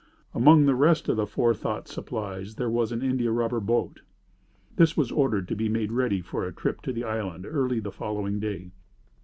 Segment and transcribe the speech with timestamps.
[0.33, 4.01] Among the rest of the forethought, supplies, there was an India rubber boat.
[4.75, 7.91] This was ordered to be made ready for a trip to the island early the
[7.91, 8.71] following day.